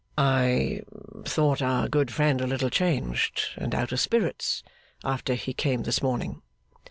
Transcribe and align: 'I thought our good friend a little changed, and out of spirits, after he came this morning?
'I 0.17 0.81
thought 1.25 1.61
our 1.61 1.87
good 1.87 2.09
friend 2.11 2.41
a 2.41 2.47
little 2.47 2.71
changed, 2.71 3.49
and 3.55 3.75
out 3.75 3.91
of 3.91 3.99
spirits, 3.99 4.63
after 5.03 5.35
he 5.35 5.53
came 5.53 5.83
this 5.83 6.01
morning? 6.01 6.41